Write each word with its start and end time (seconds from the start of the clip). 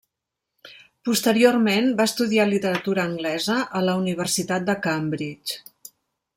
Posteriorment, 1.09 1.91
va 1.99 2.07
estudiar 2.11 2.47
literatura 2.49 3.05
anglesa 3.11 3.61
a 3.81 3.85
la 3.91 3.97
Universitat 4.03 4.69
de 4.73 4.79
Cambridge. 4.89 5.63